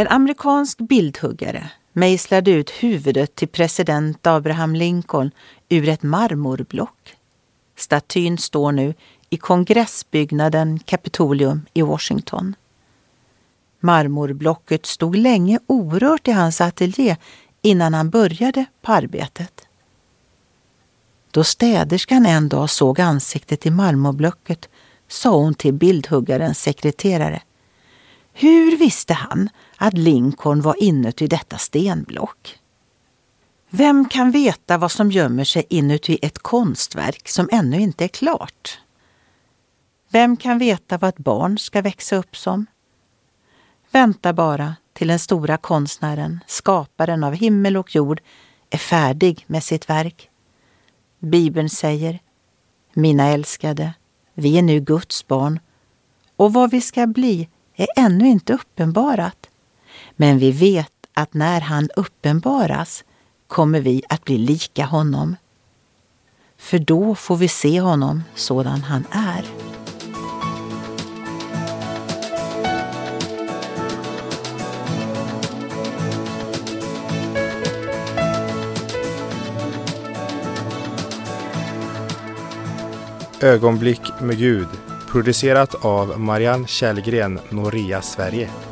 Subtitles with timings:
[0.00, 5.30] En amerikansk bildhuggare mejslade ut huvudet till president Abraham Lincoln
[5.68, 7.16] ur ett marmorblock.
[7.76, 8.94] Statyn står nu
[9.30, 12.54] i kongressbyggnaden Capitolium i Washington.
[13.80, 17.16] Marmorblocket stod länge orört i hans ateljé
[17.62, 19.66] innan han började på arbetet.
[21.30, 24.68] Då städerskan en dag såg ansiktet i marmorblocket
[25.08, 27.42] sa hon till bildhuggarens sekreterare.
[28.40, 32.58] Hur visste han att Lincoln var inuti detta stenblock?
[33.70, 38.80] Vem kan veta vad som gömmer sig inuti ett konstverk som ännu inte är klart?
[40.08, 42.66] Vem kan veta vad ett barn ska växa upp som?
[43.90, 48.20] Vänta bara till den stora konstnären, skaparen av himmel och jord,
[48.70, 50.30] är färdig med sitt verk.
[51.18, 52.18] Bibeln säger,
[52.92, 53.92] mina älskade,
[54.34, 55.60] vi är nu Guds barn
[56.36, 57.48] och vad vi ska bli
[57.80, 59.50] är ännu inte uppenbarat.
[60.16, 63.04] Men vi vet att när han uppenbaras
[63.46, 65.36] kommer vi att bli lika honom.
[66.56, 69.44] För då får vi se honom sådan han är.
[83.42, 84.68] Ögonblick med Gud
[85.12, 88.69] producerat av Marianne Källgren, Noria Sverige.